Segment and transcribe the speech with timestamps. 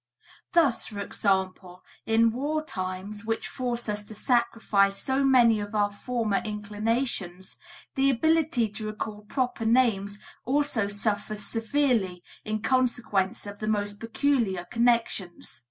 [0.53, 5.91] Thus, for example, in war times which force us to sacrifice so many of our
[5.91, 7.55] former inclinations,
[7.93, 14.65] the ability to recall proper names also suffers severely in consequence of the most peculiar
[14.65, 15.59] connections.